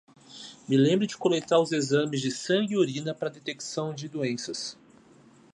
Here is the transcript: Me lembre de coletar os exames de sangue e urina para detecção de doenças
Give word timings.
Me 0.67 0.77
lembre 0.77 1.05
de 1.05 1.15
coletar 1.15 1.59
os 1.59 1.71
exames 1.71 2.21
de 2.21 2.31
sangue 2.31 2.73
e 2.73 2.75
urina 2.77 3.13
para 3.13 3.29
detecção 3.29 3.93
de 3.93 4.09
doenças 4.09 4.75